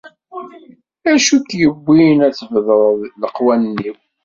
[1.11, 3.97] Acu i k-iwwin ad d-tbedreḍ leqwanen-iw.